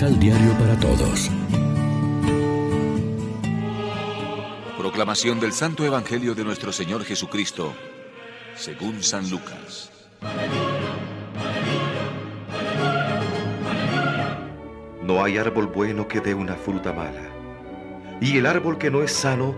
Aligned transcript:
Misal 0.00 0.18
Diario 0.18 0.52
para 0.54 0.80
Todos. 0.80 1.30
Proclamación 4.78 5.38
del 5.40 5.52
Santo 5.52 5.84
Evangelio 5.84 6.34
de 6.34 6.42
nuestro 6.42 6.72
Señor 6.72 7.04
Jesucristo, 7.04 7.74
según 8.56 9.02
San 9.02 9.28
Lucas. 9.28 9.92
No 15.02 15.22
hay 15.22 15.36
árbol 15.36 15.66
bueno 15.66 16.08
que 16.08 16.20
dé 16.20 16.32
una 16.32 16.54
fruta 16.54 16.94
mala, 16.94 17.28
y 18.22 18.38
el 18.38 18.46
árbol 18.46 18.78
que 18.78 18.90
no 18.90 19.02
es 19.02 19.12
sano 19.12 19.54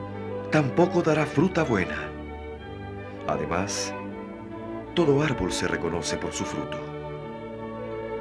tampoco 0.51 1.03
dará 1.03 1.25
fruta 1.25 1.63
buena. 1.63 2.11
Además, 3.29 3.95
todo 4.95 5.23
árbol 5.23 5.53
se 5.53 5.69
reconoce 5.69 6.17
por 6.17 6.33
su 6.33 6.45
fruto. 6.45 6.92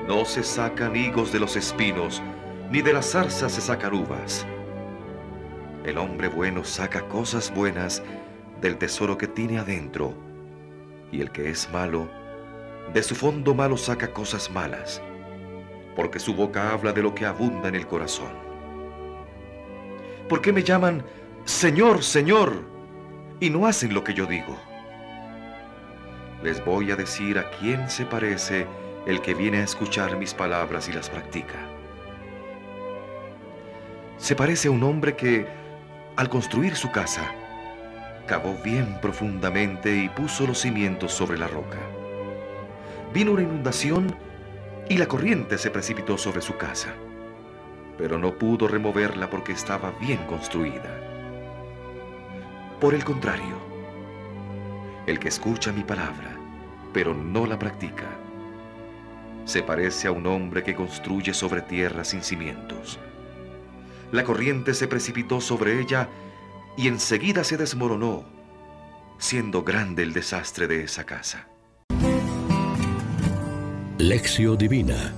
No 0.08 0.26
se 0.26 0.44
sacan 0.44 0.96
higos 0.96 1.32
de 1.32 1.40
los 1.40 1.56
espinos, 1.56 2.22
ni 2.72 2.82
de 2.82 2.94
las 2.94 3.12
zarzas 3.12 3.52
se 3.52 3.62
sacan 3.62 3.94
uvas. 3.94 4.46
El 5.86 5.98
hombre 5.98 6.28
bueno 6.28 6.64
saca 6.64 7.08
cosas 7.08 7.54
buenas 7.54 8.04
del 8.62 8.78
tesoro 8.78 9.18
que 9.18 9.28
tiene 9.28 9.60
adentro, 9.60 10.14
y 11.12 11.22
el 11.22 11.32
que 11.32 11.50
es 11.50 11.70
malo, 11.72 12.10
de 12.94 13.04
su 13.04 13.16
fondo 13.16 13.54
malo 13.54 13.78
saca 13.78 14.12
cosas 14.12 14.50
malas, 14.52 15.02
porque 15.96 16.20
su 16.20 16.34
boca 16.34 16.72
habla 16.72 16.94
de 16.94 17.04
lo 17.04 17.14
que 17.16 17.26
abunda 17.26 17.70
en 17.70 17.76
el 17.76 17.88
corazón. 17.88 18.32
¿Por 20.28 20.42
qué 20.42 20.52
me 20.52 20.64
llaman 20.64 21.04
Señor, 21.46 22.04
Señor, 22.04 22.64
y 23.40 23.50
no 23.50 23.66
hacen 23.66 23.94
lo 23.94 24.04
que 24.04 24.14
yo 24.14 24.26
digo? 24.26 24.58
Les 26.44 26.64
voy 26.66 26.92
a 26.92 26.96
decir 26.96 27.38
a 27.38 27.50
quién 27.52 27.90
se 27.90 28.06
parece 28.06 28.66
el 29.06 29.22
que 29.22 29.34
viene 29.34 29.58
a 29.60 29.64
escuchar 29.64 30.18
mis 30.18 30.34
palabras 30.34 30.88
y 30.88 30.94
las 30.94 31.10
practica. 31.10 31.58
Se 34.18 34.36
parece 34.36 34.68
a 34.68 34.72
un 34.72 34.84
hombre 34.84 35.16
que, 35.16 35.48
al 36.16 36.30
construir 36.30 36.76
su 36.76 36.92
casa, 36.92 37.34
cavó 38.28 38.56
bien 38.64 39.00
profundamente 39.02 39.96
y 39.96 40.10
puso 40.10 40.46
los 40.46 40.60
cimientos 40.60 41.12
sobre 41.12 41.40
la 41.40 41.48
roca. 41.48 41.80
Vino 43.14 43.32
una 43.32 43.42
inundación 43.42 44.16
y 44.88 44.98
la 44.98 45.08
corriente 45.08 45.58
se 45.58 45.72
precipitó 45.72 46.18
sobre 46.18 46.42
su 46.42 46.56
casa, 46.58 46.94
pero 47.98 48.18
no 48.20 48.38
pudo 48.38 48.68
removerla 48.68 49.30
porque 49.30 49.54
estaba 49.54 49.92
bien 50.00 50.20
construida. 50.28 50.98
Por 52.80 52.94
el 52.94 53.04
contrario, 53.04 53.56
el 55.08 55.20
que 55.20 55.28
escucha 55.30 55.72
mi 55.72 55.84
palabra, 55.84 56.38
pero 56.94 57.14
no 57.14 57.46
la 57.46 57.58
practica, 57.58 58.06
se 59.46 59.64
parece 59.64 60.08
a 60.08 60.12
un 60.12 60.28
hombre 60.28 60.64
que 60.64 60.76
construye 60.76 61.34
sobre 61.34 61.62
tierra 61.62 62.04
sin 62.04 62.24
cimientos. 62.24 63.00
La 64.12 64.24
corriente 64.24 64.74
se 64.74 64.88
precipitó 64.88 65.42
sobre 65.42 65.80
ella 65.80 66.10
y 66.78 66.88
enseguida 66.88 67.44
se 67.44 67.58
desmoronó, 67.58 68.24
siendo 69.18 69.64
grande 69.64 70.04
el 70.04 70.14
desastre 70.14 70.68
de 70.68 70.84
esa 70.84 71.06
casa. 71.06 71.48
Lección 73.98 74.58
Divina 74.58 75.14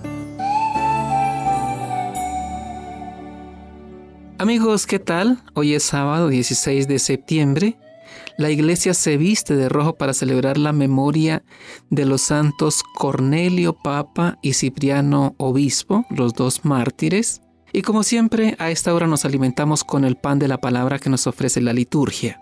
Amigos, 4.44 4.88
¿qué 4.88 5.00
tal? 5.00 5.42
Hoy 5.54 5.74
es 5.74 5.84
sábado 5.84 6.28
16 6.28 6.90
de 6.90 7.00
septiembre 7.00 7.78
la 8.38 8.50
iglesia 8.50 8.94
se 8.94 9.18
viste 9.18 9.56
de 9.56 9.70
rojo 9.70 9.96
para 9.96 10.14
celebrar 10.14 10.58
la 10.58 10.74
memoria 10.74 11.44
de 11.90 12.06
los 12.06 12.22
santos 12.22 12.84
Cornelio 12.96 13.74
Papa 13.74 14.38
y 14.42 14.54
Cipriano 14.54 15.36
Obispo, 15.38 16.06
los 16.10 16.34
dos 16.34 16.66
mártires. 16.66 17.42
Y 17.72 17.82
como 17.82 18.04
siempre, 18.04 18.56
a 18.60 18.70
esta 18.72 18.94
hora 18.94 19.08
nos 19.08 19.26
alimentamos 19.26 19.84
con 19.84 20.06
el 20.06 20.16
pan 20.16 20.40
de 20.40 20.48
la 20.48 20.60
palabra 20.60 21.00
que 21.00 21.10
nos 21.10 21.28
ofrece 21.28 21.62
la 21.62 21.74
liturgia. 21.74 22.40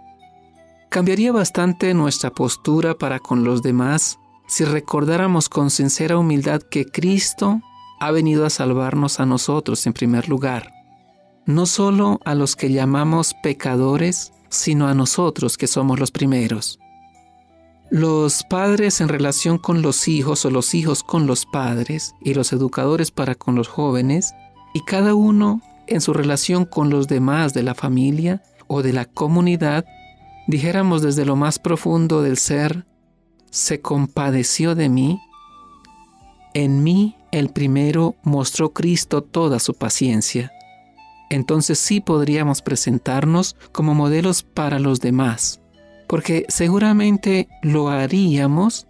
Cambiaría 0.89 1.31
bastante 1.31 1.93
nuestra 1.93 2.31
postura 2.31 2.95
para 2.95 3.19
con 3.19 3.43
los 3.43 3.61
demás 3.61 4.17
si 4.47 4.65
recordáramos 4.65 5.47
con 5.47 5.69
sincera 5.69 6.17
humildad 6.17 6.61
que 6.61 6.85
Cristo 6.85 7.61
ha 8.01 8.11
venido 8.11 8.45
a 8.45 8.49
salvarnos 8.49 9.21
a 9.21 9.25
nosotros 9.25 9.87
en 9.87 9.93
primer 9.93 10.27
lugar, 10.27 10.73
no 11.45 11.65
solo 11.65 12.19
a 12.25 12.35
los 12.35 12.57
que 12.57 12.71
llamamos 12.71 13.33
pecadores, 13.41 14.33
sino 14.51 14.87
a 14.87 14.93
nosotros 14.93 15.57
que 15.57 15.65
somos 15.65 15.99
los 15.99 16.11
primeros. 16.11 16.77
Los 17.89 18.43
padres 18.43 19.01
en 19.01 19.07
relación 19.07 19.57
con 19.57 19.81
los 19.81 20.07
hijos 20.07 20.45
o 20.45 20.51
los 20.51 20.75
hijos 20.75 21.03
con 21.03 21.25
los 21.25 21.45
padres 21.45 22.13
y 22.21 22.33
los 22.33 22.53
educadores 22.53 23.11
para 23.11 23.35
con 23.35 23.55
los 23.55 23.67
jóvenes 23.67 24.33
y 24.73 24.81
cada 24.81 25.15
uno 25.15 25.61
en 25.87 25.99
su 25.99 26.13
relación 26.13 26.65
con 26.65 26.89
los 26.89 27.07
demás 27.07 27.53
de 27.53 27.63
la 27.63 27.75
familia 27.75 28.43
o 28.67 28.81
de 28.83 28.93
la 28.93 29.05
comunidad, 29.05 29.85
dijéramos 30.47 31.01
desde 31.01 31.25
lo 31.25 31.35
más 31.35 31.59
profundo 31.59 32.21
del 32.21 32.37
ser, 32.37 32.85
se 33.49 33.81
compadeció 33.81 34.75
de 34.75 34.87
mí, 34.87 35.19
en 36.53 36.83
mí 36.83 37.17
el 37.31 37.49
primero 37.49 38.15
mostró 38.23 38.71
Cristo 38.71 39.21
toda 39.21 39.59
su 39.59 39.73
paciencia 39.73 40.51
entonces 41.31 41.79
sí 41.79 42.01
podríamos 42.01 42.61
presentarnos 42.61 43.55
como 43.71 43.95
modelos 43.95 44.43
para 44.43 44.79
los 44.79 44.99
demás, 44.99 45.61
porque 46.05 46.45
seguramente 46.49 47.47
lo 47.61 47.87
haríamos 47.87 48.85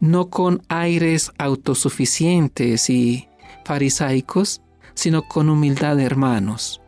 no 0.00 0.28
con 0.28 0.60
aires 0.68 1.30
autosuficientes 1.38 2.90
y 2.90 3.28
farisaicos, 3.64 4.60
sino 4.94 5.22
con 5.22 5.48
humildad 5.48 5.96
de 5.96 6.02
hermanos. 6.02 6.80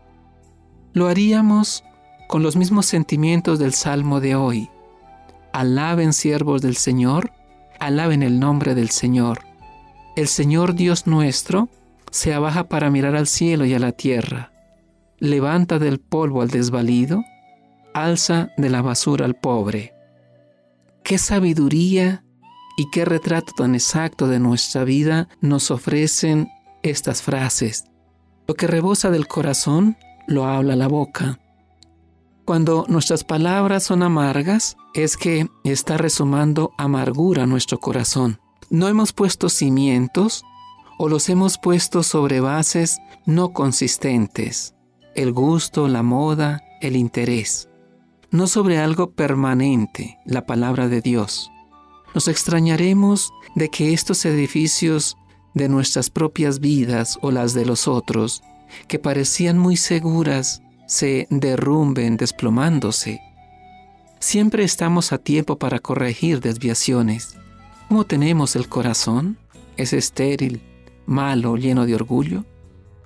Lo 0.93 1.07
haríamos 1.07 1.85
con 2.27 2.43
los 2.43 2.57
mismos 2.57 2.87
sentimientos 2.87 3.61
del 3.61 3.75
Salmo 3.75 4.21
de 4.21 4.35
hoy. 4.35 4.69
Alaben 5.53 6.15
siervos 6.15 6.63
del 6.63 6.75
Señor, 6.75 7.31
alaben 7.79 8.25
el 8.25 8.41
nombre 8.41 8.75
del 8.75 8.91
Señor. 8.91 9.45
El 10.17 10.27
Señor 10.27 10.75
Dios 10.75 11.07
nuestro 11.07 11.69
se 12.11 12.35
abaja 12.35 12.65
para 12.65 12.91
mirar 12.91 13.15
al 13.15 13.29
cielo 13.29 13.67
y 13.67 13.75
a 13.75 13.79
la 13.79 13.93
tierra 13.93 14.51
levanta 15.19 15.79
del 15.79 15.99
polvo 15.99 16.43
al 16.43 16.49
desvalido, 16.49 17.25
alza 17.95 18.51
de 18.57 18.71
la 18.71 18.83
basura 18.83 19.25
al 19.25 19.35
pobre. 19.35 19.95
Qué 21.03 21.19
sabiduría 21.19 22.25
y 22.77 22.91
qué 22.91 23.05
retrato 23.05 23.53
tan 23.57 23.75
exacto 23.75 24.29
de 24.29 24.39
nuestra 24.39 24.85
vida 24.85 25.29
nos 25.41 25.71
ofrecen 25.71 26.49
estas 26.83 27.23
frases. 27.23 27.85
Lo 28.47 28.55
que 28.55 28.67
rebosa 28.67 29.11
del 29.11 29.27
corazón 29.27 29.97
lo 30.27 30.47
habla 30.47 30.77
la 30.77 30.89
boca. 30.89 31.41
Cuando 32.45 32.85
nuestras 32.89 33.25
palabras 33.25 33.85
son 33.85 34.03
amargas, 34.03 34.77
es 34.95 35.17
que 35.17 35.49
está 35.65 35.97
resumando 35.97 36.73
amargura 36.79 37.47
nuestro 37.47 37.79
corazón. 37.79 38.41
No 38.71 38.89
hemos 38.89 39.13
puesto 39.13 39.49
cimientos 39.49 40.45
o 40.99 41.09
los 41.09 41.29
hemos 41.29 41.59
puesto 41.59 42.03
sobre 42.03 42.41
bases 42.41 42.99
no 43.27 43.53
consistentes 43.53 44.76
el 45.17 45.33
gusto, 45.33 45.89
la 45.89 46.03
moda, 46.03 46.63
el 46.81 46.95
interés, 46.95 47.69
no 48.31 48.47
sobre 48.47 48.79
algo 48.79 49.11
permanente, 49.11 50.19
la 50.27 50.47
palabra 50.47 50.89
de 50.89 51.01
Dios. 51.01 51.51
Nos 52.15 52.29
extrañaremos 52.29 53.33
de 53.55 53.71
que 53.71 53.93
estos 53.93 54.25
edificios 54.25 55.17
de 55.55 55.69
nuestras 55.69 56.11
propias 56.11 56.61
vidas 56.61 57.19
o 57.23 57.31
las 57.31 57.55
de 57.55 57.65
los 57.65 57.89
otros, 57.89 58.43
que 58.89 58.99
parecían 58.99 59.59
muy 59.59 59.77
seguras, 59.77 60.63
se 60.87 61.27
derrumben 61.31 62.17
desplomándose. 62.19 63.21
Siempre 64.19 64.65
estamos 64.65 65.13
a 65.13 65.19
tiempo 65.19 65.59
para 65.59 65.79
corregir 65.79 66.41
desviaciones. 66.41 67.37
¿Cómo 67.89 68.05
tenemos 68.05 68.55
el 68.55 68.69
corazón? 68.69 69.39
¿Es 69.77 69.93
estéril, 69.93 70.63
malo, 71.07 71.57
lleno 71.57 71.87
de 71.87 71.95
orgullo? 71.95 72.45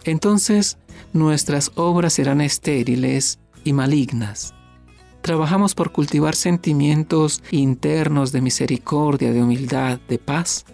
Entonces 0.05 0.79
nuestras 1.13 1.73
obras 1.75 2.15
serán 2.15 2.41
estériles 2.41 3.39
y 3.65 3.73
malignas. 3.73 4.55
Trabajamos 5.23 5.75
por 5.75 5.93
cultivar 5.93 6.35
sentimientos 6.35 7.43
internos 7.51 8.33
de 8.33 8.41
misericordia, 8.41 9.33
de 9.33 9.43
humildad, 9.43 10.01
de 10.09 10.19
paz. 10.19 10.65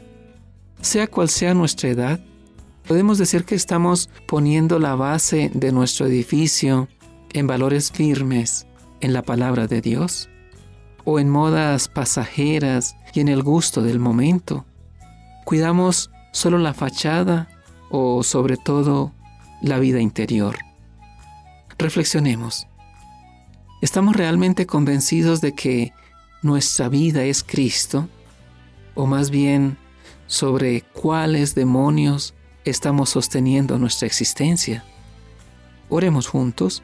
Sea 0.80 1.08
cual 1.08 1.28
sea 1.28 1.52
nuestra 1.54 1.88
edad, 1.88 2.20
podemos 2.86 3.18
decir 3.18 3.44
que 3.44 3.56
estamos 3.56 4.08
poniendo 4.26 4.78
la 4.78 4.94
base 4.94 5.50
de 5.52 5.72
nuestro 5.72 6.06
edificio 6.06 6.88
en 7.32 7.46
valores 7.46 7.90
firmes 7.90 8.66
en 9.00 9.12
la 9.12 9.22
palabra 9.22 9.66
de 9.66 9.80
Dios 9.80 10.28
o 11.04 11.18
en 11.18 11.28
modas 11.28 11.88
pasajeras 11.88 12.96
y 13.14 13.20
en 13.20 13.28
el 13.28 13.42
gusto 13.42 13.82
del 13.82 13.98
momento. 13.98 14.64
Cuidamos 15.44 16.10
solo 16.32 16.58
la 16.58 16.74
fachada 16.74 17.48
o 17.90 18.22
sobre 18.22 18.56
todo 18.56 19.12
la 19.62 19.78
vida 19.78 20.00
interior. 20.00 20.58
Reflexionemos. 21.78 22.66
¿Estamos 23.82 24.16
realmente 24.16 24.66
convencidos 24.66 25.40
de 25.40 25.52
que 25.52 25.92
nuestra 26.42 26.88
vida 26.88 27.24
es 27.24 27.42
Cristo? 27.42 28.08
¿O 28.94 29.06
más 29.06 29.30
bien 29.30 29.76
sobre 30.26 30.82
cuáles 30.92 31.54
demonios 31.54 32.34
estamos 32.64 33.10
sosteniendo 33.10 33.78
nuestra 33.78 34.06
existencia. 34.06 34.84
Oremos 35.88 36.26
juntos. 36.26 36.82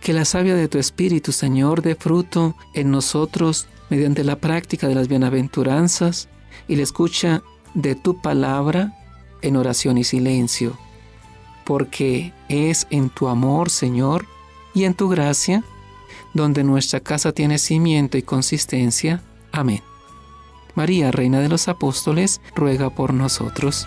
Que 0.00 0.12
la 0.12 0.24
savia 0.24 0.54
de 0.54 0.68
tu 0.68 0.78
Espíritu, 0.78 1.32
Señor, 1.32 1.82
dé 1.82 1.94
fruto 1.96 2.54
en 2.74 2.90
nosotros 2.90 3.66
mediante 3.90 4.22
la 4.22 4.36
práctica 4.36 4.86
de 4.86 4.94
las 4.94 5.08
bienaventuranzas 5.08 6.28
y 6.68 6.76
la 6.76 6.82
escucha 6.82 7.42
de 7.74 7.94
tu 7.94 8.20
palabra 8.20 8.94
en 9.42 9.56
oración 9.56 9.98
y 9.98 10.04
silencio, 10.04 10.78
porque 11.68 12.32
es 12.48 12.86
en 12.88 13.10
tu 13.10 13.28
amor, 13.28 13.68
Señor, 13.68 14.24
y 14.72 14.84
en 14.84 14.94
tu 14.94 15.10
gracia, 15.10 15.62
donde 16.32 16.64
nuestra 16.64 17.00
casa 17.00 17.32
tiene 17.32 17.58
cimiento 17.58 18.16
y 18.16 18.22
consistencia. 18.22 19.22
Amén. 19.52 19.82
María, 20.74 21.10
Reina 21.10 21.40
de 21.40 21.50
los 21.50 21.68
Apóstoles, 21.68 22.40
ruega 22.56 22.88
por 22.88 23.12
nosotros. 23.12 23.86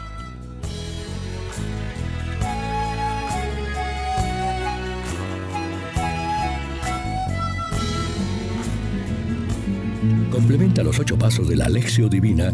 Complementa 10.32 10.84
los 10.84 11.00
ocho 11.00 11.18
pasos 11.18 11.48
de 11.48 11.56
la 11.56 11.66
Alexio 11.66 12.10
Divina 12.10 12.54